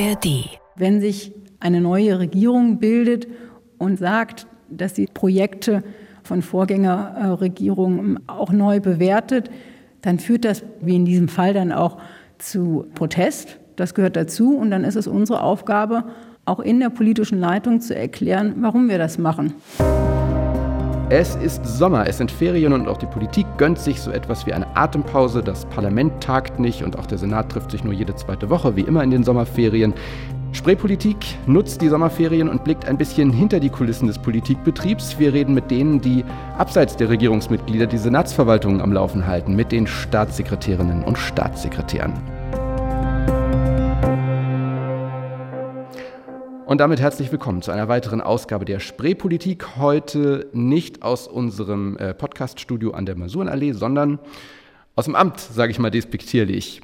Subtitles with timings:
[0.00, 0.58] ARD.
[0.76, 3.28] Wenn sich eine neue Regierung bildet
[3.78, 5.82] und sagt, dass sie Projekte
[6.22, 9.50] von Vorgängerregierungen auch neu bewertet,
[10.00, 11.98] dann führt das, wie in diesem Fall, dann auch
[12.38, 13.58] zu Protest.
[13.76, 14.56] Das gehört dazu.
[14.56, 16.04] Und dann ist es unsere Aufgabe,
[16.46, 19.54] auch in der politischen Leitung zu erklären, warum wir das machen.
[21.12, 24.52] Es ist Sommer, es sind Ferien und auch die Politik gönnt sich so etwas wie
[24.52, 25.42] eine Atempause.
[25.42, 28.82] Das Parlament tagt nicht und auch der Senat trifft sich nur jede zweite Woche, wie
[28.82, 29.92] immer in den Sommerferien.
[30.52, 35.18] Spreepolitik nutzt die Sommerferien und blickt ein bisschen hinter die Kulissen des Politikbetriebs.
[35.18, 36.24] Wir reden mit denen, die
[36.58, 42.39] abseits der Regierungsmitglieder die Senatsverwaltungen am Laufen halten, mit den Staatssekretärinnen und Staatssekretären.
[46.70, 49.76] Und damit herzlich willkommen zu einer weiteren Ausgabe der Spreepolitik.
[49.76, 54.20] Heute nicht aus unserem äh, Podcaststudio an der Masurenallee, sondern
[54.94, 56.80] aus dem Amt, sage ich mal despektierlich.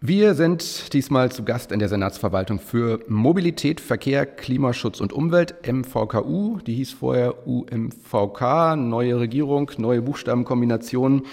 [0.00, 6.60] Wir sind diesmal zu Gast in der Senatsverwaltung für Mobilität, Verkehr, Klimaschutz und Umwelt, MVKU.
[6.66, 11.26] Die hieß vorher UMVK, neue Regierung, neue Buchstabenkombinationen.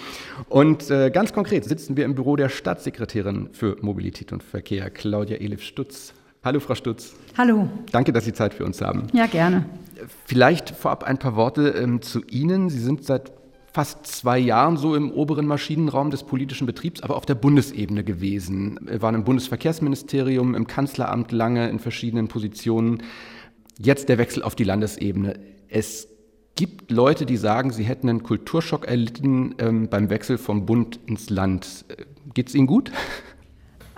[0.50, 5.38] Und äh, ganz konkret sitzen wir im Büro der Staatssekretärin für Mobilität und Verkehr, Claudia
[5.38, 6.12] Elif Stutz.
[6.44, 7.14] Hallo, Frau Stutz.
[7.36, 7.68] Hallo.
[7.90, 9.08] Danke, dass Sie Zeit für uns haben.
[9.12, 9.66] Ja, gerne.
[10.24, 12.70] Vielleicht vorab ein paar Worte ähm, zu Ihnen.
[12.70, 13.32] Sie sind seit
[13.72, 18.78] fast zwei Jahren so im oberen Maschinenraum des politischen Betriebs, aber auf der Bundesebene gewesen.
[18.82, 23.02] Wir waren im Bundesverkehrsministerium, im Kanzleramt lange in verschiedenen Positionen.
[23.78, 25.38] Jetzt der Wechsel auf die Landesebene.
[25.68, 26.08] Es
[26.54, 31.30] gibt Leute, die sagen, sie hätten einen Kulturschock erlitten ähm, beim Wechsel vom Bund ins
[31.30, 31.84] Land.
[31.88, 32.90] Äh, Geht es Ihnen gut?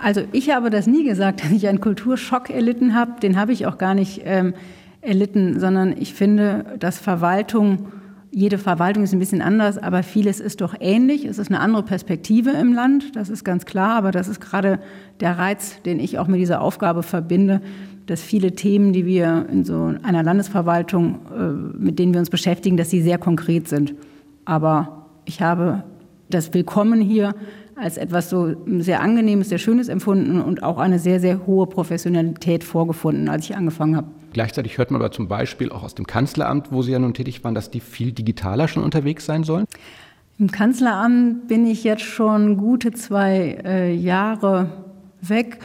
[0.02, 3.20] Also ich habe das nie gesagt, dass ich einen Kulturschock erlitten habe.
[3.20, 4.54] Den habe ich auch gar nicht ähm,
[5.02, 7.88] erlitten, sondern ich finde, dass Verwaltung,
[8.30, 11.24] jede Verwaltung ist ein bisschen anders, aber vieles ist doch ähnlich.
[11.24, 14.78] Es ist eine andere Perspektive im Land, das ist ganz klar, aber das ist gerade
[15.20, 17.60] der Reiz, den ich auch mit dieser Aufgabe verbinde,
[18.06, 22.77] dass viele Themen, die wir in so einer Landesverwaltung, äh, mit denen wir uns beschäftigen,
[22.77, 23.94] dass sie sehr konkret sind.
[24.44, 25.84] Aber ich habe
[26.28, 27.34] das Willkommen hier
[27.80, 32.64] als etwas so sehr Angenehmes, sehr Schönes empfunden und auch eine sehr, sehr hohe Professionalität
[32.64, 34.07] vorgefunden, als ich angefangen habe.
[34.33, 37.42] Gleichzeitig hört man aber zum Beispiel auch aus dem Kanzleramt, wo Sie ja nun tätig
[37.42, 39.67] waren, dass die viel digitaler schon unterwegs sein sollen.
[40.39, 44.70] Im Kanzleramt bin ich jetzt schon gute zwei äh, Jahre
[45.20, 45.58] weg.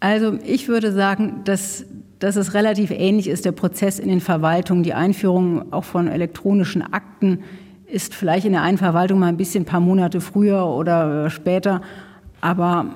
[0.00, 1.86] Also ich würde sagen, dass,
[2.18, 6.82] dass es relativ ähnlich ist, der Prozess in den Verwaltungen, die Einführung auch von elektronischen
[6.82, 7.40] Akten
[7.90, 11.30] ist vielleicht in der einen Verwaltung mal ein bisschen ein paar Monate früher oder äh,
[11.30, 11.82] später.
[12.40, 12.86] Aber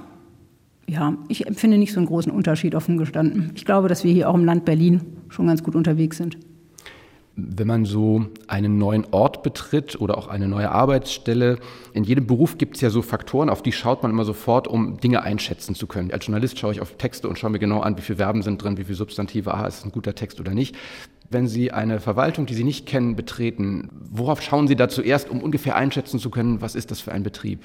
[0.87, 3.53] ja, ich empfinde nicht so einen großen Unterschied offen gestanden.
[3.55, 6.37] Ich glaube, dass wir hier auch im Land Berlin schon ganz gut unterwegs sind.
[7.37, 11.59] Wenn man so einen neuen Ort betritt oder auch eine neue Arbeitsstelle,
[11.93, 15.01] in jedem Beruf gibt es ja so Faktoren, auf die schaut man immer sofort, um
[15.01, 16.13] Dinge einschätzen zu können.
[16.13, 18.63] Als Journalist schaue ich auf Texte und schaue mir genau an, wie viele Verben sind
[18.63, 20.77] drin, wie viele Substantive, ah, ist es ein guter Text oder nicht.
[21.31, 25.43] Wenn Sie eine Verwaltung, die Sie nicht kennen, betreten, worauf schauen Sie da zuerst, um
[25.43, 27.61] ungefähr einschätzen zu können, was ist das für ein Betrieb?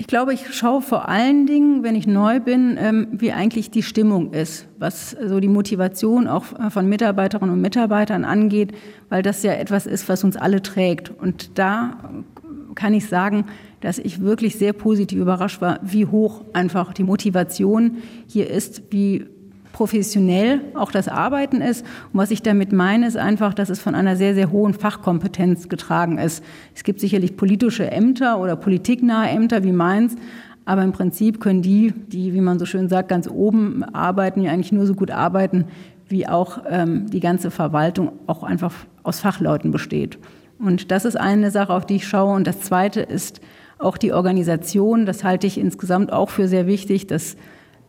[0.00, 3.82] Ich glaube, ich schaue vor allen Dingen, wenn ich neu bin, ähm, wie eigentlich die
[3.82, 8.72] Stimmung ist, was so die Motivation auch von Mitarbeiterinnen und Mitarbeitern angeht,
[9.10, 11.10] weil das ja etwas ist, was uns alle trägt.
[11.10, 11.98] Und da
[12.74, 13.44] kann ich sagen,
[13.82, 19.26] dass ich wirklich sehr positiv überrascht war, wie hoch einfach die Motivation hier ist, wie
[19.72, 21.84] professionell auch das Arbeiten ist.
[22.12, 25.68] Und was ich damit meine, ist einfach, dass es von einer sehr, sehr hohen Fachkompetenz
[25.68, 26.44] getragen ist.
[26.74, 30.16] Es gibt sicherlich politische Ämter oder politiknahe Ämter wie meins,
[30.64, 34.52] aber im Prinzip können die, die, wie man so schön sagt, ganz oben arbeiten, ja
[34.52, 35.64] eigentlich nur so gut arbeiten,
[36.08, 40.18] wie auch ähm, die ganze Verwaltung auch einfach aus Fachleuten besteht.
[40.58, 42.34] Und das ist eine Sache, auf die ich schaue.
[42.34, 43.40] Und das Zweite ist
[43.78, 45.06] auch die Organisation.
[45.06, 47.36] Das halte ich insgesamt auch für sehr wichtig, dass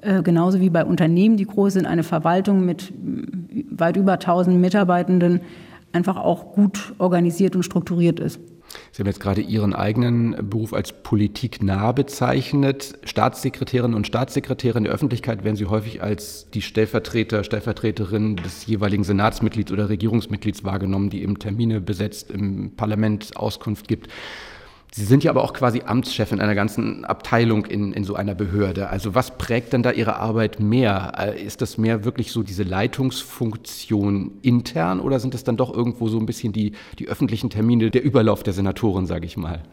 [0.01, 2.93] äh, genauso wie bei Unternehmen, die groß sind, eine Verwaltung mit
[3.69, 5.41] weit über 1000 Mitarbeitenden
[5.93, 8.39] einfach auch gut organisiert und strukturiert ist.
[8.91, 12.97] Sie haben jetzt gerade Ihren eigenen Beruf als politiknah bezeichnet.
[13.03, 19.03] Staatssekretärinnen und Staatssekretäre in der Öffentlichkeit werden Sie häufig als die Stellvertreter, Stellvertreterin des jeweiligen
[19.03, 24.07] Senatsmitglieds oder Regierungsmitglieds wahrgenommen, die eben Termine besetzt, im Parlament Auskunft gibt.
[24.93, 28.89] Sie sind ja aber auch quasi Amtschefin einer ganzen Abteilung in, in so einer Behörde.
[28.89, 31.13] Also was prägt denn da Ihre Arbeit mehr?
[31.17, 36.09] Äh, ist das mehr wirklich so diese Leitungsfunktion intern oder sind das dann doch irgendwo
[36.09, 39.63] so ein bisschen die, die öffentlichen Termine, der Überlauf der Senatoren, sage ich mal?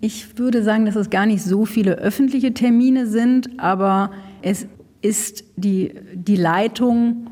[0.00, 4.66] Ich würde sagen, dass es gar nicht so viele öffentliche Termine sind, aber es
[5.00, 7.26] ist die, die Leitung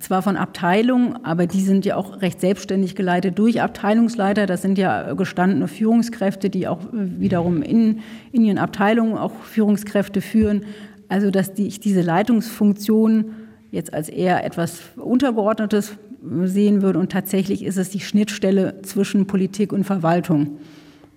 [0.00, 4.46] zwar von Abteilungen, aber die sind ja auch recht selbstständig geleitet durch Abteilungsleiter.
[4.46, 8.00] Das sind ja gestandene Führungskräfte, die auch wiederum in,
[8.32, 10.64] in ihren Abteilungen auch Führungskräfte führen.
[11.08, 13.32] Also, dass die, ich diese Leitungsfunktion
[13.70, 15.96] jetzt als eher etwas Untergeordnetes
[16.44, 16.98] sehen würde.
[16.98, 20.58] Und tatsächlich ist es die Schnittstelle zwischen Politik und Verwaltung,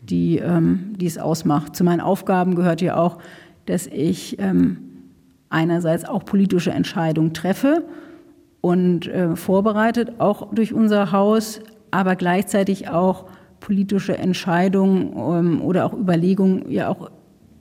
[0.02, 1.76] die, ähm, die es ausmacht.
[1.76, 3.18] Zu meinen Aufgaben gehört ja auch,
[3.66, 4.78] dass ich ähm,
[5.50, 7.86] einerseits auch politische Entscheidungen treffe
[8.64, 11.60] und äh, vorbereitet, auch durch unser Haus,
[11.92, 13.26] aber gleichzeitig auch
[13.60, 17.12] politische Entscheidungen ähm, oder auch Überlegungen ja auch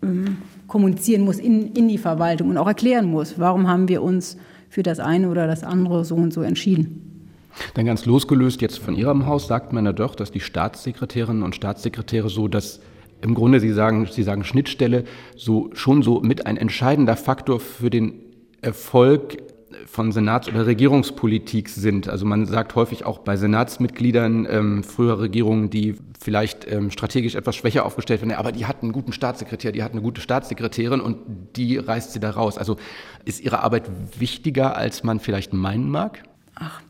[0.00, 0.37] ähm,
[0.69, 4.37] kommunizieren muss in, in die Verwaltung und auch erklären muss, warum haben wir uns
[4.69, 7.31] für das eine oder das andere so und so entschieden.
[7.75, 11.56] Dann ganz losgelöst jetzt von Ihrem Haus sagt man ja doch, dass die Staatssekretärinnen und
[11.56, 12.78] Staatssekretäre so dass
[13.22, 15.02] im Grunde, Sie sagen, Sie sagen Schnittstelle,
[15.34, 18.14] so schon so mit ein entscheidender Faktor für den
[18.60, 19.38] Erfolg
[19.86, 22.08] von Senats- oder Regierungspolitik sind.
[22.08, 27.56] Also man sagt häufig auch bei Senatsmitgliedern ähm, früher Regierungen, die vielleicht ähm, strategisch etwas
[27.56, 31.19] schwächer aufgestellt werden, aber die hatten einen guten Staatssekretär, die hatten eine gute Staatssekretärin und
[31.56, 32.58] die reißt sie da raus.
[32.58, 32.76] Also
[33.24, 36.22] ist ihre Arbeit wichtiger, als man vielleicht meinen mag?
[36.54, 36.80] Ach,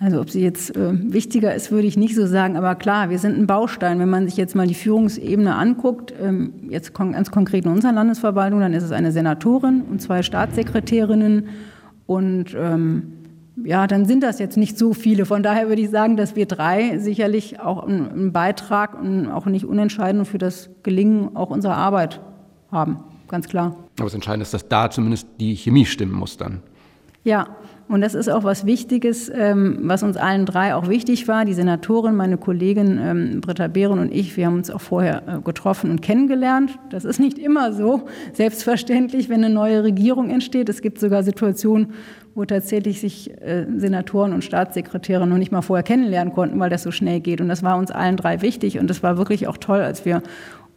[0.00, 2.56] also ob sie jetzt äh, wichtiger ist, würde ich nicht so sagen.
[2.56, 3.98] Aber klar, wir sind ein Baustein.
[3.98, 7.92] Wenn man sich jetzt mal die Führungsebene anguckt, ähm, jetzt kon ganz konkret in unserer
[7.92, 11.48] Landesverwaltung, dann ist es eine Senatorin und zwei Staatssekretärinnen
[12.08, 13.12] und ähm,
[13.64, 15.26] ja, dann sind das jetzt nicht so viele.
[15.26, 19.66] Von daher würde ich sagen, dass wir drei sicherlich auch einen Beitrag und auch nicht
[19.66, 22.22] unentscheidend für das Gelingen auch unserer Arbeit
[22.72, 23.00] haben.
[23.28, 23.76] Ganz klar.
[23.98, 26.62] Aber das Entscheidende ist, dass da zumindest die Chemie stimmen muss dann.
[27.24, 27.48] Ja,
[27.88, 31.46] und das ist auch was Wichtiges, ähm, was uns allen drei auch wichtig war.
[31.46, 35.40] Die Senatorin, meine Kollegin ähm, Britta Behren und ich, wir haben uns auch vorher äh,
[35.40, 36.78] getroffen und kennengelernt.
[36.90, 38.02] Das ist nicht immer so
[38.34, 40.68] selbstverständlich, wenn eine neue Regierung entsteht.
[40.68, 41.94] Es gibt sogar Situationen,
[42.34, 46.82] wo tatsächlich sich äh, Senatoren und Staatssekretäre noch nicht mal vorher kennenlernen konnten, weil das
[46.82, 47.40] so schnell geht.
[47.40, 48.78] Und das war uns allen drei wichtig.
[48.78, 50.22] Und das war wirklich auch toll, als wir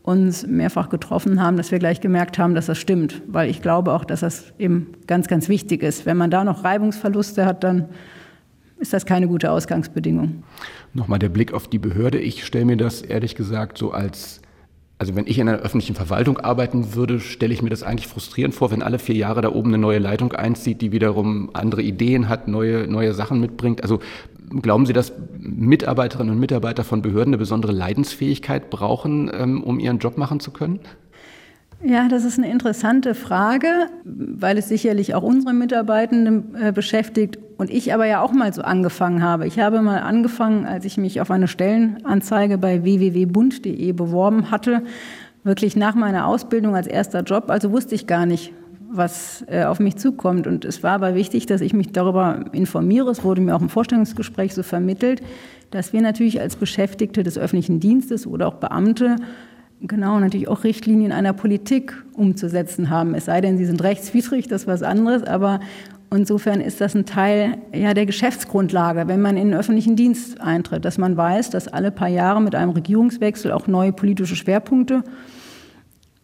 [0.03, 3.21] uns mehrfach getroffen haben, dass wir gleich gemerkt haben, dass das stimmt.
[3.27, 6.05] Weil ich glaube auch, dass das eben ganz, ganz wichtig ist.
[6.05, 7.89] Wenn man da noch Reibungsverluste hat, dann
[8.79, 10.43] ist das keine gute Ausgangsbedingung.
[10.93, 12.19] Nochmal der Blick auf die Behörde.
[12.19, 14.41] Ich stelle mir das ehrlich gesagt so als,
[15.01, 18.53] also wenn ich in einer öffentlichen Verwaltung arbeiten würde, stelle ich mir das eigentlich frustrierend
[18.53, 22.29] vor, wenn alle vier Jahre da oben eine neue Leitung einzieht, die wiederum andere Ideen
[22.29, 23.81] hat, neue, neue Sachen mitbringt.
[23.81, 23.99] Also
[24.61, 29.99] Glauben Sie, dass Mitarbeiterinnen und Mitarbeiter von Behörden eine besondere Leidensfähigkeit brauchen, ähm, um ihren
[29.99, 30.81] Job machen zu können?
[31.83, 33.67] Ja, das ist eine interessante Frage,
[34.03, 38.61] weil es sicherlich auch unsere Mitarbeitenden äh, beschäftigt und ich aber ja auch mal so
[38.61, 39.47] angefangen habe.
[39.47, 44.83] Ich habe mal angefangen, als ich mich auf eine Stellenanzeige bei www.bund.de beworben hatte,
[45.43, 47.45] wirklich nach meiner Ausbildung als erster Job.
[47.47, 48.53] Also wusste ich gar nicht,
[48.91, 50.45] was äh, auf mich zukommt.
[50.45, 53.09] Und es war aber wichtig, dass ich mich darüber informiere.
[53.09, 55.23] Es wurde mir auch im Vorstellungsgespräch so vermittelt,
[55.71, 59.15] dass wir natürlich als Beschäftigte des öffentlichen Dienstes oder auch Beamte
[59.81, 63.15] genau natürlich auch Richtlinien einer Politik umzusetzen haben.
[63.15, 65.59] Es sei denn, sie sind rechtswidrig, das ist was anderes, aber
[66.13, 70.85] insofern ist das ein Teil ja, der Geschäftsgrundlage, wenn man in den öffentlichen Dienst eintritt,
[70.85, 75.03] dass man weiß, dass alle paar Jahre mit einem Regierungswechsel auch neue politische Schwerpunkte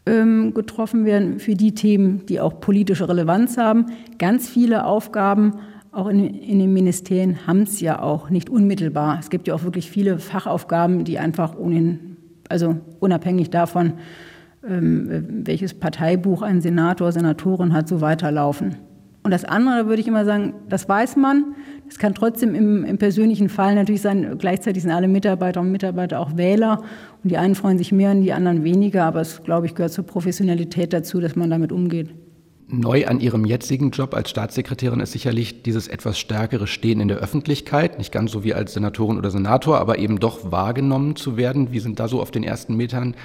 [0.05, 3.87] ähm, getroffen werden für die Themen, die auch politische Relevanz haben.
[4.19, 5.53] Ganz viele Aufgaben,
[5.91, 9.17] auch in, in den Ministerien, haben es ja auch nicht unmittelbar.
[9.19, 12.16] Es gibt ja auch wirklich viele Fachaufgaben, die einfach ohnehin,
[12.49, 13.93] also unabhängig davon,
[14.67, 18.75] ähm, welches Parteibuch ein Senator, Senatorin hat, so weiterlaufen.
[19.23, 21.55] Und das andere, würde ich immer sagen, das weiß man.
[21.89, 26.21] Es kann trotzdem im, im, persönlichen Fall natürlich sein, gleichzeitig sind alle Mitarbeiter und Mitarbeiter
[26.21, 26.83] auch Wähler.
[27.23, 29.03] Und die einen freuen sich mehr und die anderen weniger.
[29.03, 32.09] Aber es, glaube ich, gehört zur Professionalität dazu, dass man damit umgeht.
[32.69, 37.17] Neu an Ihrem jetzigen Job als Staatssekretärin ist sicherlich dieses etwas stärkere Stehen in der
[37.17, 41.71] Öffentlichkeit, nicht ganz so wie als Senatorin oder Senator, aber eben doch wahrgenommen zu werden.
[41.71, 43.15] Wie sind da so auf den ersten Metern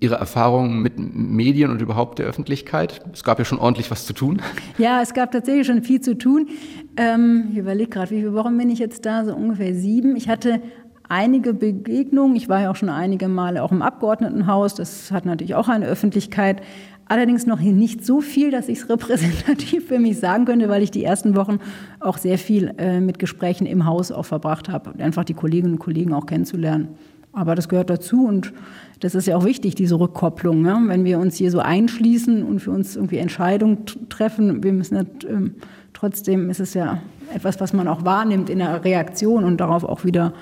[0.00, 3.00] Ihre Erfahrungen mit Medien und überhaupt der Öffentlichkeit?
[3.12, 4.42] Es gab ja schon ordentlich was zu tun.
[4.76, 6.48] Ja, es gab tatsächlich schon viel zu tun.
[6.96, 9.24] Ähm, ich überlege gerade, wie viele Wochen bin ich jetzt da?
[9.24, 10.16] So ungefähr sieben.
[10.16, 10.60] Ich hatte
[11.08, 12.34] einige Begegnungen.
[12.34, 14.74] Ich war ja auch schon einige Male auch im Abgeordnetenhaus.
[14.74, 16.62] Das hat natürlich auch eine Öffentlichkeit.
[17.06, 20.90] Allerdings noch nicht so viel, dass ich es repräsentativ für mich sagen könnte, weil ich
[20.90, 21.58] die ersten Wochen
[22.00, 25.78] auch sehr viel äh, mit Gesprächen im Haus auch verbracht habe, einfach die Kolleginnen und
[25.78, 26.88] Kollegen auch kennenzulernen.
[27.32, 28.52] Aber das gehört dazu und
[29.00, 30.62] das ist ja auch wichtig, diese Rückkopplung.
[30.62, 30.80] Ne?
[30.86, 35.24] Wenn wir uns hier so einschließen und für uns irgendwie Entscheidungen treffen, wir müssen nicht,
[35.24, 35.56] ähm,
[35.92, 37.02] trotzdem ist es ja
[37.34, 40.32] etwas, was man auch wahrnimmt in der Reaktion und darauf auch wieder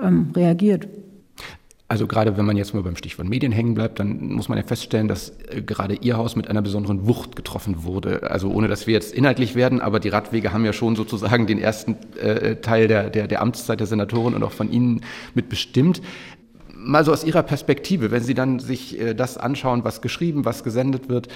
[0.00, 0.86] ähm, reagiert.
[1.86, 4.64] Also gerade wenn man jetzt mal beim Stichwort Medien hängen bleibt, dann muss man ja
[4.64, 8.30] feststellen, dass äh, gerade Ihr Haus mit einer besonderen Wucht getroffen wurde.
[8.30, 11.58] Also ohne dass wir jetzt inhaltlich werden, aber die Radwege haben ja schon sozusagen den
[11.58, 15.02] ersten äh, Teil der, der, der Amtszeit der Senatoren und auch von Ihnen
[15.34, 16.00] mitbestimmt
[16.76, 20.64] Mal so aus Ihrer Perspektive, wenn Sie dann sich äh, das anschauen, was geschrieben, was
[20.64, 21.28] gesendet wird,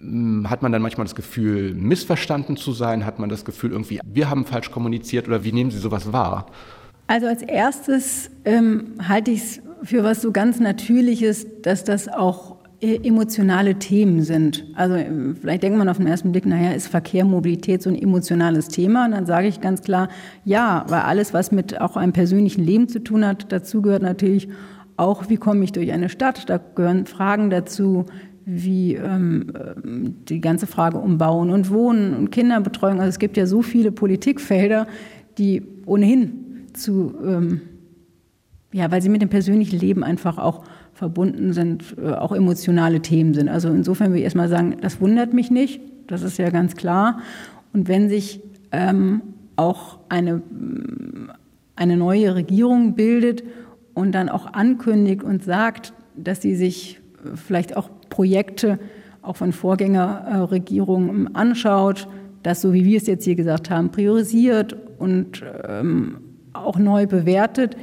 [0.00, 3.06] hm, hat man dann manchmal das Gefühl, missverstanden zu sein?
[3.06, 6.46] Hat man das Gefühl, irgendwie, wir haben falsch kommuniziert oder wie nehmen Sie sowas wahr?
[7.06, 12.56] Also als erstes ähm, halte ich es für was so ganz Natürliches, dass das auch
[12.80, 14.66] äh, emotionale Themen sind.
[14.74, 14.96] Also
[15.40, 19.06] vielleicht denkt man auf den ersten Blick, naja, ist Verkehr, Mobilität so ein emotionales Thema?
[19.06, 20.08] Und dann sage ich ganz klar,
[20.44, 24.48] ja, weil alles, was mit auch einem persönlichen Leben zu tun hat, dazu gehört natürlich
[24.98, 26.50] auch, wie komme ich durch eine Stadt?
[26.50, 28.06] Da gehören Fragen dazu,
[28.44, 29.52] wie ähm,
[30.28, 33.00] die ganze Frage um Bauen und Wohnen und Kinderbetreuung.
[33.00, 34.86] Also es gibt ja so viele Politikfelder,
[35.38, 37.60] die ohnehin zu, ähm,
[38.76, 43.32] ja, weil sie mit dem persönlichen Leben einfach auch verbunden sind, äh, auch emotionale Themen
[43.32, 43.48] sind.
[43.48, 47.20] Also insofern würde ich erstmal sagen, das wundert mich nicht, das ist ja ganz klar.
[47.72, 48.42] Und wenn sich
[48.72, 49.22] ähm,
[49.56, 50.42] auch eine,
[51.74, 53.44] eine neue Regierung bildet
[53.94, 57.00] und dann auch ankündigt und sagt, dass sie sich
[57.34, 58.78] vielleicht auch Projekte
[59.22, 62.08] auch von Vorgängerregierungen anschaut,
[62.42, 66.18] das, so wie wir es jetzt hier gesagt haben, priorisiert und ähm,
[66.52, 67.74] auch neu bewertet,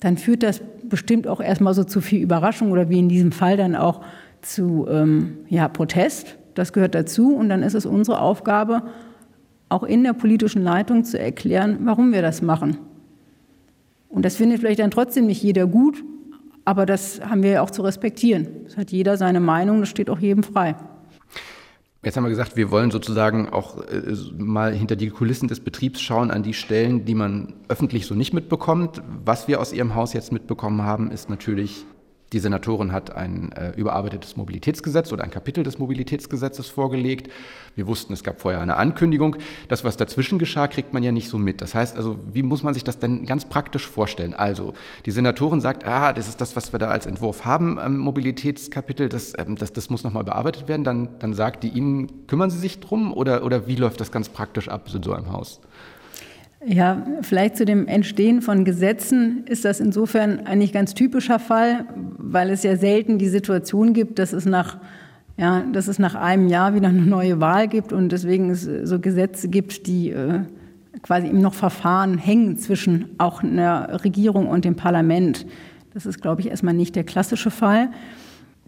[0.00, 3.56] dann führt das bestimmt auch erstmal so zu viel Überraschung oder wie in diesem Fall
[3.56, 4.00] dann auch
[4.42, 6.38] zu ähm, ja, Protest.
[6.54, 8.82] Das gehört dazu und dann ist es unsere Aufgabe,
[9.68, 12.78] auch in der politischen Leitung zu erklären, warum wir das machen.
[14.08, 16.02] Und das findet vielleicht dann trotzdem nicht jeder gut,
[16.64, 18.48] aber das haben wir ja auch zu respektieren.
[18.66, 20.76] Es hat jeder seine Meinung, das steht auch jedem frei.
[22.04, 26.00] Jetzt haben wir gesagt, wir wollen sozusagen auch äh, mal hinter die Kulissen des Betriebs
[26.00, 29.02] schauen, an die Stellen, die man öffentlich so nicht mitbekommt.
[29.24, 31.86] Was wir aus Ihrem Haus jetzt mitbekommen haben, ist natürlich
[32.32, 37.30] die Senatorin hat ein äh, überarbeitetes Mobilitätsgesetz oder ein Kapitel des Mobilitätsgesetzes vorgelegt.
[37.74, 39.36] Wir wussten, es gab vorher eine Ankündigung.
[39.68, 41.62] Das, was dazwischen geschah, kriegt man ja nicht so mit.
[41.62, 44.34] Das heißt also, wie muss man sich das denn ganz praktisch vorstellen?
[44.34, 44.74] Also,
[45.06, 49.08] die Senatorin sagt, ah, das ist das, was wir da als Entwurf haben, ähm, Mobilitätskapitel,
[49.08, 50.84] das, ähm, das, das muss nochmal bearbeitet werden.
[50.84, 54.28] Dann, dann sagt die Ihnen, kümmern Sie sich drum oder, oder wie läuft das ganz
[54.28, 55.60] praktisch ab in so einem Haus?
[56.64, 61.86] Ja, vielleicht zu dem Entstehen von Gesetzen ist das insofern eigentlich ganz typischer Fall,
[62.32, 64.78] weil es ja selten die Situation gibt, dass es nach
[65.38, 68.98] ja, dass es nach einem Jahr wieder eine neue Wahl gibt und deswegen es so
[68.98, 70.40] Gesetze gibt, die äh,
[71.02, 75.46] quasi eben noch Verfahren hängen zwischen auch einer Regierung und dem Parlament.
[75.94, 77.90] Das ist, glaube ich, erstmal nicht der klassische Fall.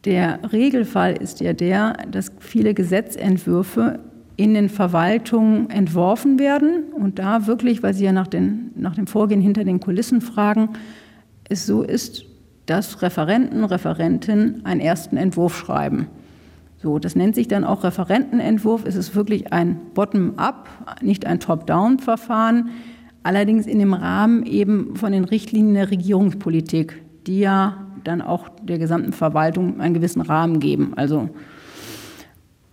[0.04, 3.98] Der Regelfall ist ja der, dass viele Gesetzentwürfe
[4.36, 9.08] in den Verwaltungen entworfen werden und da wirklich, weil Sie ja nach, den, nach dem
[9.08, 10.70] Vorgehen hinter den Kulissen fragen,
[11.48, 12.24] es so ist,
[12.70, 16.06] dass Referenten, Referentinnen einen ersten Entwurf schreiben.
[16.76, 18.86] So, das nennt sich dann auch Referentenentwurf.
[18.86, 20.68] Es ist wirklich ein Bottom-up,
[21.02, 22.70] nicht ein Top-down-Verfahren,
[23.24, 28.78] allerdings in dem Rahmen eben von den Richtlinien der Regierungspolitik, die ja dann auch der
[28.78, 30.92] gesamten Verwaltung einen gewissen Rahmen geben.
[30.94, 31.28] Also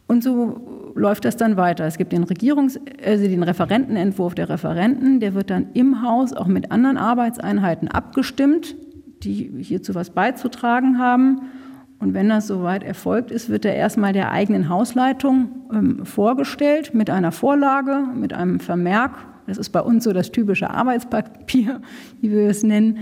[0.05, 1.85] und so läuft das dann weiter.
[1.85, 6.47] Es gibt den Regierungs-, also den Referentenentwurf der Referenten, der wird dann im Haus auch
[6.47, 8.75] mit anderen Arbeitseinheiten abgestimmt,
[9.23, 11.49] die hierzu was beizutragen haben.
[11.99, 17.09] Und wenn das soweit erfolgt ist, wird er erstmal der eigenen Hausleitung ähm, vorgestellt mit
[17.09, 19.11] einer Vorlage, mit einem Vermerk.
[19.47, 21.81] Das ist bei uns so das typische Arbeitspapier,
[22.21, 22.99] wie wir es nennen.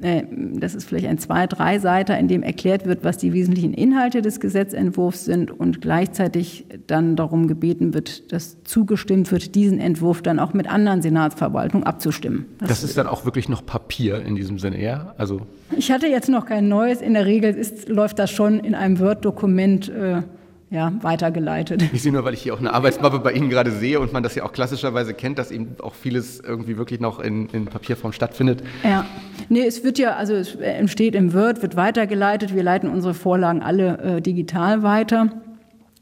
[0.00, 3.72] Äh, das ist vielleicht ein zwei, drei Seiter, in dem erklärt wird, was die wesentlichen
[3.72, 10.22] Inhalte des Gesetzentwurfs sind und gleichzeitig dann darum gebeten wird, dass zugestimmt wird, diesen Entwurf
[10.22, 12.46] dann auch mit anderen Senatsverwaltungen abzustimmen.
[12.58, 15.14] Das, das ist dann auch wirklich noch Papier in diesem Sinne, ja?
[15.18, 15.42] Also
[15.76, 17.00] ich hatte jetzt noch kein neues.
[17.00, 19.88] In der Regel ist, läuft das schon in einem Word-Dokument.
[19.88, 20.22] Äh,
[20.70, 21.82] ja, weitergeleitet.
[21.92, 24.22] Ich sehe nur, weil ich hier auch eine Arbeitsmappe bei Ihnen gerade sehe und man
[24.22, 28.12] das ja auch klassischerweise kennt, dass eben auch vieles irgendwie wirklich noch in, in Papierform
[28.12, 28.64] stattfindet.
[28.82, 29.06] Ja,
[29.48, 32.54] nee, es wird ja, also es entsteht im Word, wird weitergeleitet.
[32.54, 35.30] Wir leiten unsere Vorlagen alle äh, digital weiter.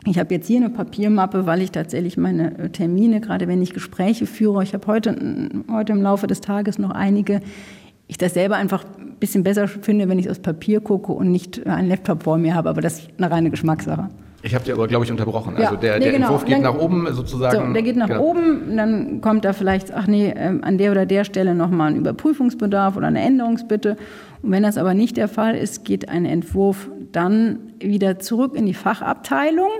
[0.06, 3.72] Ich habe jetzt hier eine Papiermappe, weil ich tatsächlich meine äh, Termine, gerade wenn ich
[3.72, 5.16] Gespräche führe, ich habe heute,
[5.70, 7.40] heute im Laufe des Tages noch einige,
[8.06, 11.66] ich das selber einfach ein bisschen besser finde, wenn ich aus Papier gucke und nicht
[11.66, 14.10] einen Laptop vor mir habe, aber das ist eine reine Geschmackssache.
[14.44, 15.54] Ich habe dir aber, glaube ich, unterbrochen.
[15.56, 16.26] Ja, also der, nee, der genau.
[16.26, 17.68] Entwurf geht dann, nach oben sozusagen.
[17.68, 18.24] So, der geht nach genau.
[18.24, 21.96] oben, dann kommt da vielleicht, ach nee, ähm, an der oder der Stelle nochmal ein
[21.96, 23.96] Überprüfungsbedarf oder eine Änderungsbitte.
[24.42, 28.66] Und wenn das aber nicht der Fall ist, geht ein Entwurf dann wieder zurück in
[28.66, 29.70] die Fachabteilung,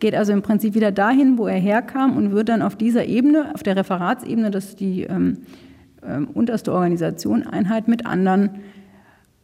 [0.00, 3.50] geht also im Prinzip wieder dahin, wo er herkam und wird dann auf dieser Ebene,
[3.52, 5.42] auf der Referatsebene, das ist die ähm,
[6.02, 8.62] ähm, unterste Organisation, Einheit mit anderen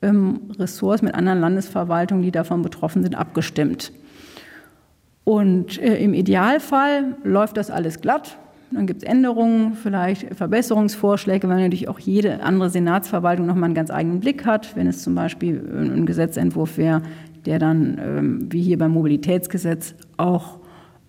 [0.00, 3.92] ähm, Ressorts, mit anderen Landesverwaltungen, die davon betroffen sind, abgestimmt.
[5.30, 8.36] Und äh, im Idealfall läuft das alles glatt.
[8.72, 13.92] dann gibt es Änderungen, vielleicht Verbesserungsvorschläge, weil natürlich auch jede andere Senatsverwaltung nochmal einen ganz
[13.92, 14.74] eigenen Blick hat.
[14.74, 17.02] Wenn es zum Beispiel ein Gesetzentwurf wäre,
[17.46, 20.58] der dann, ähm, wie hier beim Mobilitätsgesetz, auch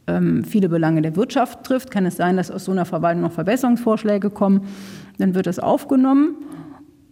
[0.05, 3.31] ähm, viele Belange der Wirtschaft trifft, kann es sein, dass aus so einer Verwaltung noch
[3.31, 4.67] Verbesserungsvorschläge kommen.
[5.17, 6.35] Dann wird das aufgenommen.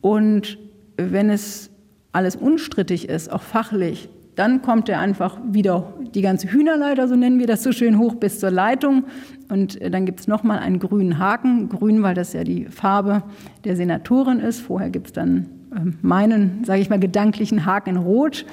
[0.02, 0.60] Und
[0.98, 1.72] wenn es
[2.12, 4.10] alles unstrittig ist, auch fachlich,
[4.40, 8.16] dann kommt er einfach wieder die ganze Hühnerleiter, so nennen wir das so schön, hoch
[8.16, 9.04] bis zur Leitung.
[9.50, 11.68] Und äh, dann gibt es nochmal einen grünen Haken.
[11.68, 13.24] Grün, weil das ja die Farbe
[13.66, 14.62] der Senatorin ist.
[14.62, 18.46] Vorher gibt es dann ähm, meinen, sage ich mal, gedanklichen Haken in Rot.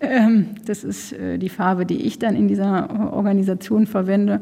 [0.00, 4.40] Ähm, das ist äh, die Farbe, die ich dann in dieser Organisation verwende.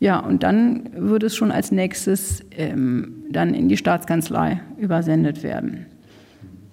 [0.00, 5.84] Ja, und dann würde es schon als nächstes ähm, dann in die Staatskanzlei übersendet werden.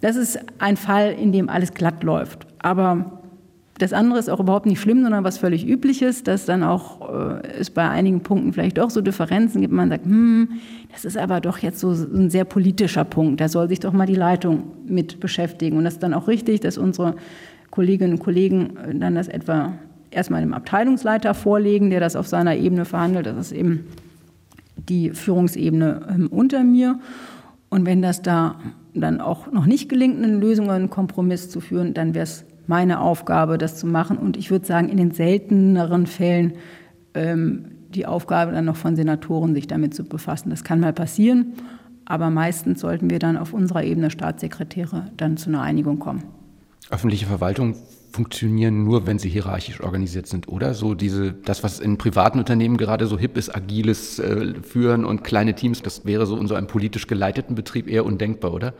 [0.01, 2.47] Das ist ein Fall, in dem alles glatt läuft.
[2.59, 3.19] Aber
[3.79, 7.47] das andere ist auch überhaupt nicht schlimm, sondern was völlig übliches, dass dann auch äh,
[7.59, 9.73] es bei einigen Punkten vielleicht doch so Differenzen gibt.
[9.73, 10.49] Man sagt, hm,
[10.91, 13.39] das ist aber doch jetzt so ein sehr politischer Punkt.
[13.39, 15.77] Da soll sich doch mal die Leitung mit beschäftigen.
[15.77, 17.15] Und das ist dann auch richtig, dass unsere
[17.71, 19.73] Kolleginnen und Kollegen äh, dann das etwa
[20.11, 23.27] erstmal dem Abteilungsleiter vorlegen, der das auf seiner Ebene verhandelt.
[23.27, 23.85] Das ist eben
[24.75, 26.99] die Führungsebene ähm, unter mir.
[27.69, 28.55] Und wenn das da
[28.93, 32.99] dann auch noch nicht gelingt, eine Lösung, einen Kompromiss zu führen, dann wäre es meine
[33.01, 34.17] Aufgabe, das zu machen.
[34.17, 36.53] Und ich würde sagen, in den selteneren Fällen
[37.13, 40.49] ähm, die Aufgabe dann noch von Senatoren, sich damit zu befassen.
[40.49, 41.53] Das kann mal passieren,
[42.05, 46.23] aber meistens sollten wir dann auf unserer Ebene Staatssekretäre dann zu einer Einigung kommen.
[46.91, 47.75] Öffentliche Verwaltung
[48.11, 50.73] funktionieren nur, wenn sie hierarchisch organisiert sind, oder?
[50.73, 55.23] So diese, das, was in privaten Unternehmen gerade so hip ist, agiles äh, Führen und
[55.23, 58.73] kleine Teams, das wäre so in so einem politisch geleiteten Betrieb eher undenkbar, oder?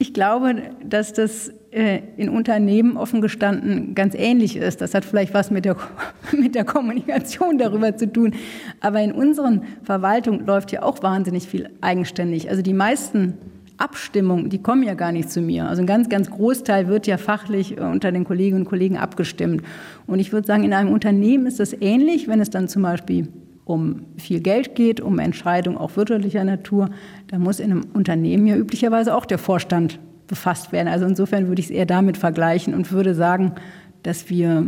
[0.00, 4.80] Ich glaube, dass das äh, in Unternehmen offen gestanden ganz ähnlich ist.
[4.80, 5.76] Das hat vielleicht was mit der,
[6.32, 8.34] mit der Kommunikation darüber zu tun.
[8.78, 12.48] Aber in unseren Verwaltungen läuft ja auch wahnsinnig viel eigenständig.
[12.48, 13.34] Also die meisten
[13.78, 15.68] Abstimmungen, die kommen ja gar nicht zu mir.
[15.68, 19.62] Also ein ganz, ganz Großteil wird ja fachlich äh, unter den Kolleginnen und Kollegen abgestimmt.
[20.06, 23.28] Und ich würde sagen, in einem Unternehmen ist das ähnlich, wenn es dann zum Beispiel
[23.64, 26.90] um viel Geld geht, um Entscheidungen auch wirtschaftlicher Natur,
[27.28, 30.88] da muss in einem Unternehmen ja üblicherweise auch der Vorstand befasst werden.
[30.88, 33.52] Also insofern würde ich es eher damit vergleichen und würde sagen,
[34.02, 34.66] dass wir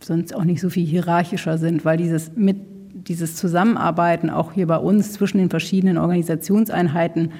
[0.00, 2.56] sonst auch nicht so viel hierarchischer sind, weil dieses mit
[3.08, 7.32] dieses Zusammenarbeiten auch hier bei uns zwischen den verschiedenen Organisationseinheiten,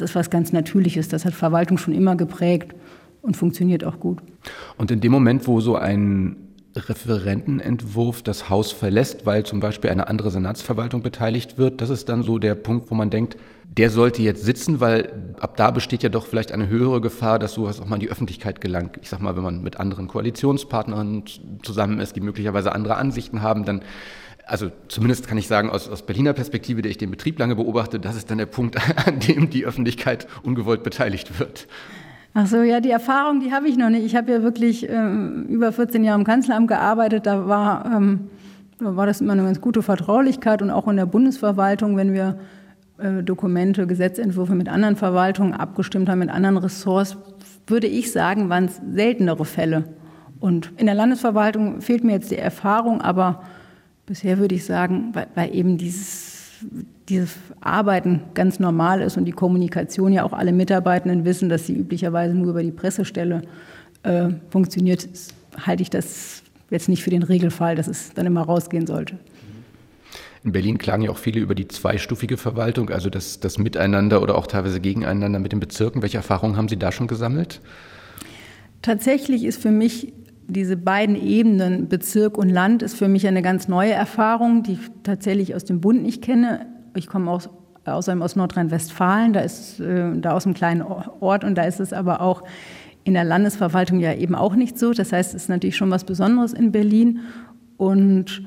[0.00, 1.08] das ist was ganz Natürliches.
[1.08, 2.74] Das hat Verwaltung schon immer geprägt
[3.22, 4.18] und funktioniert auch gut.
[4.76, 6.36] Und in dem Moment, wo so ein
[6.76, 11.80] Referentenentwurf das Haus verlässt, weil zum Beispiel eine andere Senatsverwaltung beteiligt wird.
[11.80, 15.56] Das ist dann so der Punkt, wo man denkt, der sollte jetzt sitzen, weil ab
[15.56, 18.60] da besteht ja doch vielleicht eine höhere Gefahr, dass sowas auch mal in die Öffentlichkeit
[18.60, 18.98] gelangt.
[19.00, 21.24] Ich sag mal, wenn man mit anderen Koalitionspartnern
[21.62, 23.80] zusammen ist, die möglicherweise andere Ansichten haben, dann
[24.46, 27.98] also zumindest kann ich sagen, aus, aus Berliner Perspektive, der ich den Betrieb lange beobachte,
[27.98, 31.66] das ist dann der Punkt, an dem die Öffentlichkeit ungewollt beteiligt wird.
[32.32, 34.04] Ach so, ja, die Erfahrung, die habe ich noch nicht.
[34.04, 37.26] Ich habe ja wirklich ähm, über 14 Jahre im Kanzleramt gearbeitet.
[37.26, 38.30] Da war, ähm,
[38.78, 42.38] da war das immer eine ganz gute Vertraulichkeit und auch in der Bundesverwaltung, wenn wir
[42.98, 47.16] äh, Dokumente, Gesetzentwürfe mit anderen Verwaltungen abgestimmt haben, mit anderen Ressorts,
[47.66, 49.84] würde ich sagen, waren es seltenere Fälle.
[50.38, 53.42] Und in der Landesverwaltung fehlt mir jetzt die Erfahrung, aber
[54.06, 56.36] bisher würde ich sagen, weil, weil eben dieses
[57.08, 61.74] dieses Arbeiten ganz normal ist und die Kommunikation ja auch alle Mitarbeitenden wissen, dass sie
[61.74, 63.42] üblicherweise nur über die Pressestelle
[64.02, 65.08] äh, funktioniert,
[65.58, 69.18] halte ich das jetzt nicht für den Regelfall, dass es dann immer rausgehen sollte.
[70.42, 74.36] In Berlin klagen ja auch viele über die zweistufige Verwaltung, also das, das Miteinander oder
[74.36, 76.02] auch teilweise Gegeneinander mit den Bezirken.
[76.02, 77.60] Welche Erfahrungen haben Sie da schon gesammelt?
[78.82, 80.12] Tatsächlich ist für mich
[80.48, 84.80] diese beiden Ebenen, Bezirk und Land, ist für mich eine ganz neue Erfahrung, die ich
[85.02, 86.66] tatsächlich aus dem Bund nicht kenne.
[86.94, 87.48] Ich komme aus,
[87.84, 91.92] außerdem aus Nordrhein-Westfalen, da ist äh, da aus einem kleinen Ort und da ist es
[91.92, 92.42] aber auch
[93.04, 94.92] in der Landesverwaltung ja eben auch nicht so.
[94.92, 97.20] Das heißt, es ist natürlich schon was Besonderes in Berlin
[97.76, 98.42] und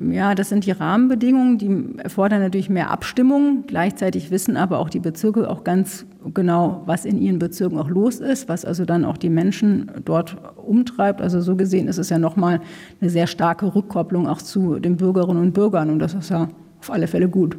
[0.00, 3.64] ja, das sind die Rahmenbedingungen, die erfordern natürlich mehr Abstimmung.
[3.66, 8.20] Gleichzeitig wissen aber auch die Bezirke auch ganz genau, was in ihren Bezirken auch los
[8.20, 11.20] ist, was also dann auch die Menschen dort umtreibt.
[11.20, 12.60] Also so gesehen ist es ja nochmal
[13.00, 16.48] eine sehr starke Rückkopplung auch zu den Bürgerinnen und Bürgern und das ist ja
[16.80, 17.56] auf alle Fälle gut.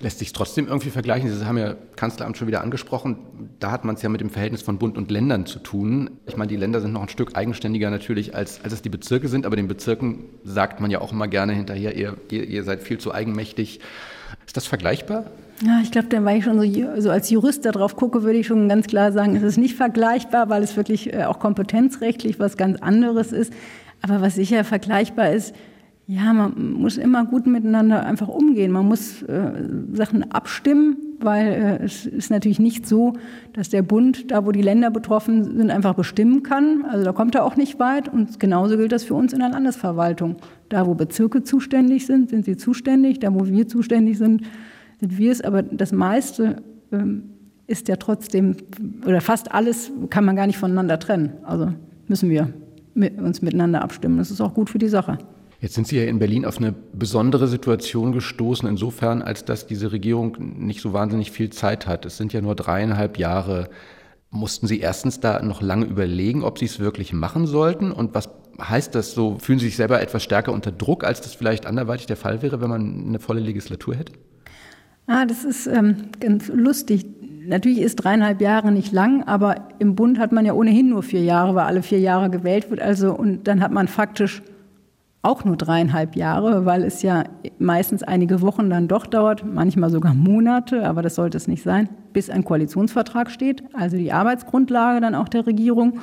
[0.00, 1.32] Lässt sich trotzdem irgendwie vergleichen?
[1.32, 3.16] Sie haben ja Kanzleramt schon wieder angesprochen.
[3.58, 6.10] Da hat man es ja mit dem Verhältnis von Bund und Ländern zu tun.
[6.26, 9.28] Ich meine, die Länder sind noch ein Stück eigenständiger natürlich, als, als es die Bezirke
[9.28, 9.46] sind.
[9.46, 12.98] Aber den Bezirken sagt man ja auch immer gerne hinterher, ihr, ihr, ihr seid viel
[12.98, 13.80] zu eigenmächtig.
[14.46, 15.24] Ist das vergleichbar?
[15.64, 18.68] Ja, ich glaube, weil ich schon so, so, als Jurist darauf gucke, würde ich schon
[18.68, 22.80] ganz klar sagen, es ist nicht vergleichbar, weil es wirklich äh, auch kompetenzrechtlich was ganz
[22.80, 23.52] anderes ist.
[24.00, 25.54] Aber was sicher vergleichbar ist,
[26.10, 28.72] Ja, man muss immer gut miteinander einfach umgehen.
[28.72, 29.52] Man muss äh,
[29.92, 33.12] Sachen abstimmen, weil äh, es ist natürlich nicht so,
[33.52, 36.86] dass der Bund, da wo die Länder betroffen sind, einfach bestimmen kann.
[36.86, 38.10] Also da kommt er auch nicht weit.
[38.10, 40.36] Und genauso gilt das für uns in der Landesverwaltung.
[40.70, 43.18] Da wo Bezirke zuständig sind, sind sie zuständig.
[43.18, 44.46] Da wo wir zuständig sind,
[45.00, 45.42] sind wir es.
[45.42, 47.24] Aber das meiste ähm,
[47.66, 48.56] ist ja trotzdem,
[49.06, 51.34] oder fast alles kann man gar nicht voneinander trennen.
[51.42, 51.74] Also
[52.06, 52.48] müssen wir
[52.94, 54.16] mit uns miteinander abstimmen.
[54.16, 55.18] Das ist auch gut für die Sache.
[55.60, 59.90] Jetzt sind Sie ja in Berlin auf eine besondere Situation gestoßen, insofern, als dass diese
[59.90, 62.06] Regierung nicht so wahnsinnig viel Zeit hat.
[62.06, 63.68] Es sind ja nur dreieinhalb Jahre.
[64.30, 67.90] Mussten Sie erstens da noch lange überlegen, ob Sie es wirklich machen sollten?
[67.90, 68.28] Und was
[68.60, 69.38] heißt das so?
[69.40, 72.60] Fühlen Sie sich selber etwas stärker unter Druck, als das vielleicht anderweitig der Fall wäre,
[72.60, 74.12] wenn man eine volle Legislatur hätte?
[75.08, 77.04] Ah, das ist ähm, ganz lustig.
[77.46, 81.22] Natürlich ist dreieinhalb Jahre nicht lang, aber im Bund hat man ja ohnehin nur vier
[81.22, 82.80] Jahre, weil alle vier Jahre gewählt wird.
[82.80, 84.42] Also und dann hat man faktisch
[85.22, 87.24] auch nur dreieinhalb Jahre, weil es ja
[87.58, 91.88] meistens einige Wochen dann doch dauert, manchmal sogar Monate, aber das sollte es nicht sein,
[92.12, 96.00] bis ein Koalitionsvertrag steht, also die Arbeitsgrundlage dann auch der Regierung.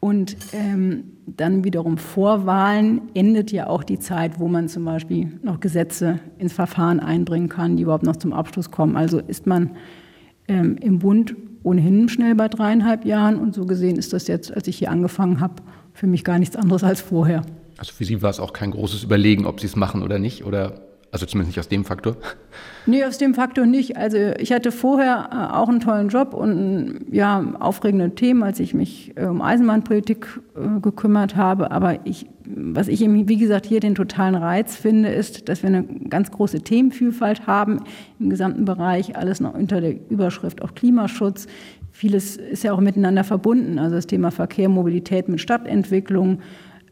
[0.00, 5.38] Und ähm, dann wiederum vor Wahlen endet ja auch die Zeit, wo man zum Beispiel
[5.42, 8.96] noch Gesetze ins Verfahren einbringen kann, die überhaupt noch zum Abschluss kommen.
[8.96, 9.72] Also ist man
[10.48, 14.66] ähm, im Bund ohnehin schnell bei dreieinhalb Jahren und so gesehen ist das jetzt, als
[14.66, 15.56] ich hier angefangen habe,
[15.92, 17.42] für mich gar nichts anderes als vorher.
[17.80, 20.44] Also für Sie war es auch kein großes Überlegen, ob Sie es machen oder nicht,
[20.44, 22.14] oder also zumindest nicht aus dem Faktor?
[22.84, 23.96] Nee, aus dem Faktor nicht.
[23.96, 28.74] Also ich hatte vorher äh, auch einen tollen Job und ja, aufregende Themen, als ich
[28.74, 31.70] mich äh, um Eisenbahnpolitik äh, gekümmert habe.
[31.70, 35.68] Aber ich, was ich eben, wie gesagt, hier den totalen Reiz finde, ist, dass wir
[35.68, 37.80] eine ganz große Themenvielfalt haben
[38.18, 41.46] im gesamten Bereich, alles noch unter der Überschrift auf Klimaschutz.
[41.92, 46.40] Vieles ist ja auch miteinander verbunden, also das Thema Verkehr, Mobilität mit Stadtentwicklung,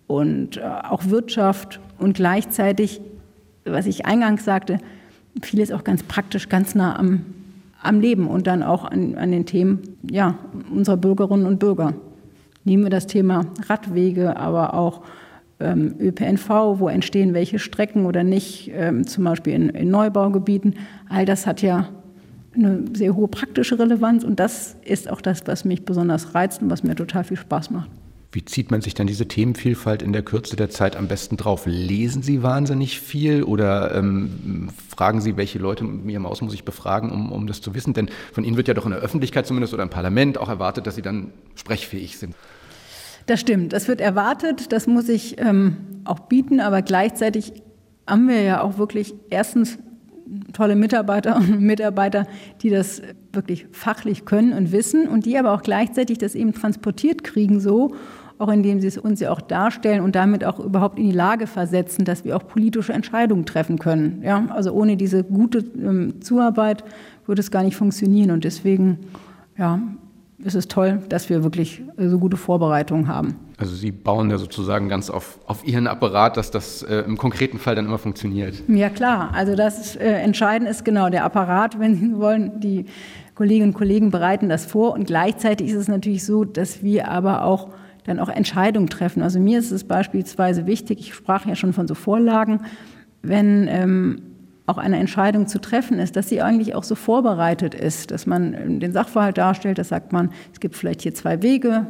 [0.09, 3.01] und äh, auch Wirtschaft und gleichzeitig,
[3.65, 4.79] was ich eingangs sagte,
[5.43, 7.25] vieles auch ganz praktisch, ganz nah am,
[7.81, 10.37] am Leben und dann auch an, an den Themen ja,
[10.75, 11.95] unserer Bürgerinnen und Bürger.
[12.65, 15.03] Nehmen wir das Thema Radwege, aber auch
[15.61, 20.75] ähm, ÖPNV, wo entstehen welche Strecken oder nicht, ähm, zum Beispiel in, in Neubaugebieten.
[21.09, 21.89] All das hat ja
[22.55, 26.71] eine sehr hohe praktische Relevanz und das ist auch das, was mich besonders reizt und
[26.71, 27.91] was mir total viel Spaß macht.
[28.31, 31.63] Wie zieht man sich dann diese Themenvielfalt in der Kürze der Zeit am besten drauf?
[31.65, 36.65] Lesen Sie wahnsinnig viel oder ähm, fragen Sie, welche Leute in Ihrem Haus muss ich
[36.65, 37.95] befragen, um, um das zu wissen?
[37.95, 40.87] Denn von Ihnen wird ja doch in der Öffentlichkeit zumindest oder im Parlament auch erwartet,
[40.87, 42.35] dass Sie dann sprechfähig sind.
[43.25, 47.53] Das stimmt, das wird erwartet, das muss ich ähm, auch bieten, aber gleichzeitig
[48.07, 49.79] haben wir ja auch wirklich erstens
[50.53, 52.27] tolle Mitarbeiter und Mitarbeiter,
[52.63, 57.25] die das wirklich fachlich können und wissen und die aber auch gleichzeitig das eben transportiert
[57.25, 57.95] kriegen so
[58.39, 61.47] auch indem sie es uns ja auch darstellen und damit auch überhaupt in die Lage
[61.47, 64.23] versetzen, dass wir auch politische Entscheidungen treffen können.
[64.23, 66.85] Ja, also ohne diese gute ähm, Zuarbeit
[67.27, 69.01] würde es gar nicht funktionieren und deswegen
[69.59, 69.81] ja,
[70.45, 73.37] ist es toll, dass wir wirklich so gute Vorbereitungen haben.
[73.57, 77.59] Also Sie bauen ja sozusagen ganz auf, auf Ihren Apparat, dass das äh, im konkreten
[77.59, 78.55] Fall dann immer funktioniert.
[78.69, 82.87] Ja klar, also das äh, Entscheidende ist genau der Apparat, wenn Sie wollen, die
[83.35, 87.45] Kolleginnen und Kollegen bereiten das vor und gleichzeitig ist es natürlich so, dass wir aber
[87.45, 87.69] auch
[88.05, 89.23] dann auch Entscheidungen treffen.
[89.23, 92.63] Also mir ist es beispielsweise wichtig, ich sprach ja schon von so Vorlagen,
[93.23, 94.23] wenn ähm,
[94.69, 98.81] auch eine Entscheidung zu treffen ist, dass sie eigentlich auch so vorbereitet ist, dass man
[98.81, 101.87] den Sachverhalt darstellt, das sagt man, es gibt vielleicht hier zwei Wege,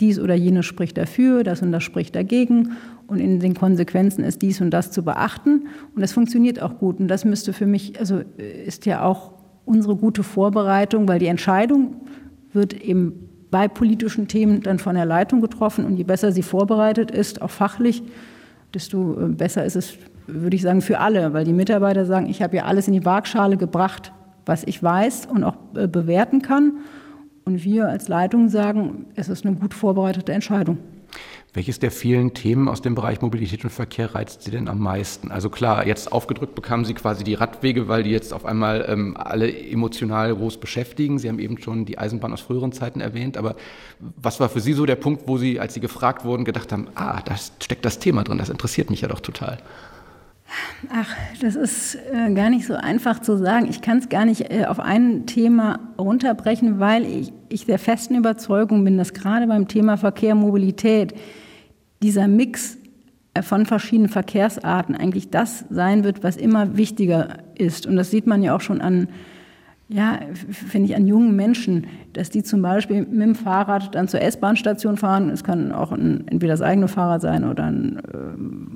[0.00, 2.72] dies oder jenes spricht dafür, das und das spricht dagegen.
[3.06, 5.68] Und in den Konsequenzen ist dies und das zu beachten.
[5.94, 6.98] Und das funktioniert auch gut.
[6.98, 9.32] Und das müsste für mich, also ist ja auch
[9.64, 12.00] unsere gute Vorbereitung, weil die Entscheidung
[12.52, 15.84] wird eben bei politischen Themen dann von der Leitung getroffen.
[15.84, 18.02] Und je besser sie vorbereitet ist, auch fachlich,
[18.74, 22.42] desto äh, besser ist es, würde ich sagen, für alle, weil die Mitarbeiter sagen, ich
[22.42, 24.12] habe ja alles in die Waagschale gebracht,
[24.44, 26.78] was ich weiß und auch äh, bewerten kann.
[27.44, 30.78] Und wir als Leitung sagen, es ist eine gut vorbereitete Entscheidung.
[31.56, 35.30] Welches der vielen Themen aus dem Bereich Mobilität und Verkehr reizt Sie denn am meisten?
[35.30, 39.16] Also klar, jetzt aufgedrückt bekamen Sie quasi die Radwege, weil die jetzt auf einmal ähm,
[39.16, 41.18] alle emotional groß beschäftigen.
[41.18, 43.38] Sie haben eben schon die Eisenbahn aus früheren Zeiten erwähnt.
[43.38, 43.56] Aber
[44.00, 46.88] was war für Sie so der Punkt, wo Sie, als Sie gefragt wurden, gedacht haben,
[46.94, 49.56] ah, da steckt das Thema drin, das interessiert mich ja doch total?
[50.90, 53.66] Ach, das ist äh, gar nicht so einfach zu sagen.
[53.68, 58.14] Ich kann es gar nicht äh, auf ein Thema runterbrechen, weil ich, ich der festen
[58.14, 61.14] Überzeugung bin, dass gerade beim Thema Verkehr, Mobilität,
[62.02, 62.78] dieser Mix
[63.34, 67.86] äh, von verschiedenen Verkehrsarten eigentlich das sein wird, was immer wichtiger ist.
[67.86, 69.08] Und das sieht man ja auch schon an
[69.88, 70.18] Ja,
[70.50, 74.96] finde ich an jungen Menschen, dass die zum Beispiel mit dem Fahrrad dann zur S-Bahn-Station
[74.96, 75.30] fahren.
[75.30, 78.00] Es kann auch ein, entweder das eigene Fahrrad sein oder ein,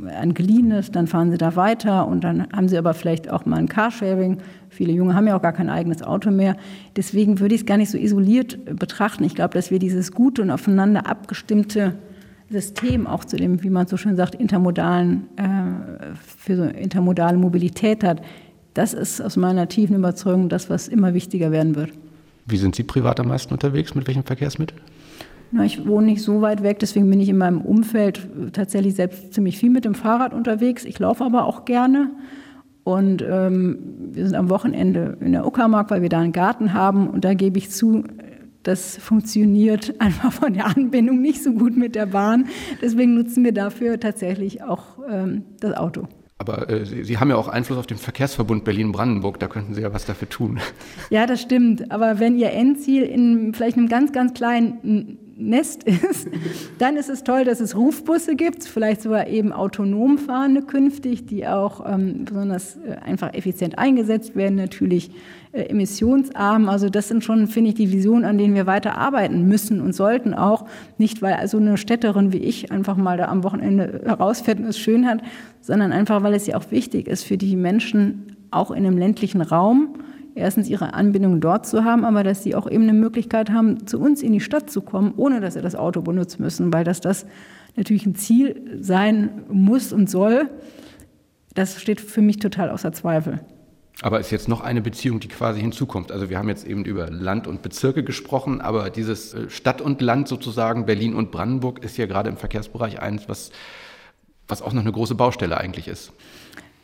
[0.06, 0.92] äh, ein geliehenes.
[0.92, 4.38] Dann fahren sie da weiter und dann haben sie aber vielleicht auch mal ein Carsharing.
[4.68, 6.56] Viele Junge haben ja auch gar kein eigenes Auto mehr.
[6.94, 9.24] Deswegen würde ich es gar nicht so isoliert betrachten.
[9.24, 11.94] Ich glaube, dass wir dieses gute und aufeinander abgestimmte
[12.50, 18.04] System auch zu dem, wie man so schön sagt, intermodalen, äh, für so intermodale Mobilität
[18.04, 18.22] hat
[18.74, 21.90] das ist aus meiner tiefen Überzeugung das, was immer wichtiger werden wird.
[22.46, 23.94] Wie sind Sie privat am meisten unterwegs?
[23.94, 24.76] Mit welchem Verkehrsmittel?
[25.52, 29.34] Na, ich wohne nicht so weit weg, deswegen bin ich in meinem Umfeld tatsächlich selbst
[29.34, 30.84] ziemlich viel mit dem Fahrrad unterwegs.
[30.84, 32.10] Ich laufe aber auch gerne.
[32.84, 33.78] Und ähm,
[34.12, 37.08] wir sind am Wochenende in der Uckermark, weil wir da einen Garten haben.
[37.08, 38.04] Und da gebe ich zu,
[38.62, 42.46] das funktioniert einfach von der Anbindung nicht so gut mit der Bahn.
[42.80, 46.08] Deswegen nutzen wir dafür tatsächlich auch ähm, das Auto.
[46.40, 49.82] Aber äh, Sie, Sie, haben ja auch Einfluss auf den Verkehrsverbund Berlin-Brandenburg, da könnten Sie
[49.82, 50.58] ja was dafür tun.
[51.10, 51.90] Ja, das stimmt.
[51.90, 56.28] Aber wenn Ihr Endziel in vielleicht einem ganz, ganz kleinen Nest ist,
[56.78, 61.46] dann ist es toll, dass es Rufbusse gibt, vielleicht sogar eben autonom fahrende künftig, die
[61.46, 65.10] auch ähm, besonders äh, einfach effizient eingesetzt werden, natürlich
[65.52, 66.68] äh, emissionsarm.
[66.68, 69.94] Also das sind schon, finde ich, die Visionen, an denen wir weiter arbeiten müssen und
[69.94, 70.66] sollten auch.
[70.98, 74.78] Nicht, weil also eine Städterin wie ich einfach mal da am Wochenende herausfährt und es
[74.78, 75.20] schön hat,
[75.60, 79.40] sondern einfach, weil es ja auch wichtig ist für die Menschen, auch in einem ländlichen
[79.40, 79.94] Raum,
[80.40, 84.00] erstens ihre Anbindung dort zu haben, aber dass sie auch eben eine Möglichkeit haben, zu
[84.00, 87.00] uns in die Stadt zu kommen, ohne dass sie das Auto benutzen müssen, weil das
[87.00, 87.26] das
[87.76, 90.50] natürlich ein Ziel sein muss und soll.
[91.54, 93.40] Das steht für mich total außer Zweifel.
[94.02, 96.10] Aber ist jetzt noch eine Beziehung, die quasi hinzukommt.
[96.10, 100.00] Also wir haben jetzt eben über Land und Bezirke gesprochen, aber dieses äh, Stadt und
[100.00, 103.50] Land sozusagen, Berlin und Brandenburg, ist ja gerade im Verkehrsbereich eins, was,
[104.48, 106.12] was auch noch eine große Baustelle eigentlich ist.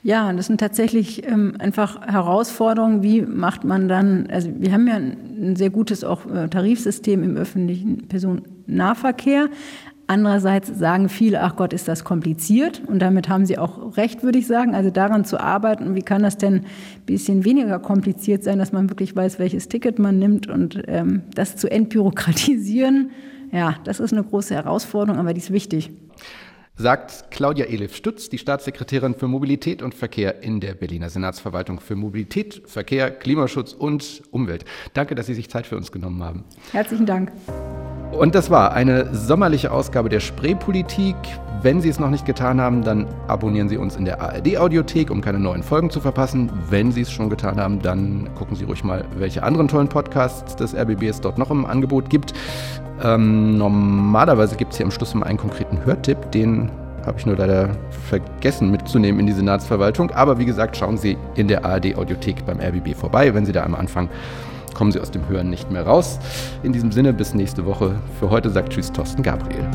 [0.07, 3.03] Ja, das sind tatsächlich ähm, einfach Herausforderungen.
[3.03, 7.37] Wie macht man dann, also wir haben ja ein sehr gutes auch äh, Tarifsystem im
[7.37, 9.49] öffentlichen Personennahverkehr.
[10.07, 12.83] Andererseits sagen viele, ach Gott, ist das kompliziert.
[12.87, 14.77] Und damit haben sie auch recht, würde ich sagen.
[14.77, 16.67] Also daran zu arbeiten, wie kann das denn ein
[17.05, 21.57] bisschen weniger kompliziert sein, dass man wirklich weiß, welches Ticket man nimmt und ähm, das
[21.57, 23.11] zu entbürokratisieren.
[23.51, 25.91] Ja, das ist eine große Herausforderung, aber die ist wichtig
[26.77, 31.97] sagt Claudia Elif Stutz, die Staatssekretärin für Mobilität und Verkehr in der Berliner Senatsverwaltung für
[31.97, 34.65] Mobilität, Verkehr, Klimaschutz und Umwelt.
[34.93, 36.45] Danke, dass Sie sich Zeit für uns genommen haben.
[36.73, 37.33] Herzlichen Dank.
[38.13, 41.17] Und das war eine sommerliche Ausgabe der Spreepolitik.
[41.63, 45.21] Wenn Sie es noch nicht getan haben, dann abonnieren Sie uns in der ARD-Audiothek, um
[45.21, 46.51] keine neuen Folgen zu verpassen.
[46.71, 50.57] Wenn Sie es schon getan haben, dann gucken Sie ruhig mal, welche anderen tollen Podcasts
[50.57, 52.33] des RBB es dort noch im Angebot gibt.
[53.03, 56.71] Ähm, normalerweise gibt es hier am Schluss immer einen konkreten Hörtipp, den
[57.05, 57.71] habe ich nur leider
[58.09, 60.11] vergessen mitzunehmen in die Senatsverwaltung.
[60.11, 63.33] Aber wie gesagt, schauen Sie in der ARD-Audiothek beim RBB vorbei.
[63.33, 64.09] Wenn Sie da am Anfang
[64.77, 66.19] kommen Sie aus dem Hören nicht mehr raus.
[66.63, 67.95] In diesem Sinne, bis nächste Woche.
[68.21, 69.67] Für heute sagt Tschüss, Thorsten Gabriel.